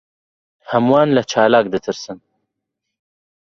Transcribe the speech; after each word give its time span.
ھەمووان 0.69 1.07
لە 1.15 1.23
چالاک 1.31 1.65
دەترسن. 1.73 2.17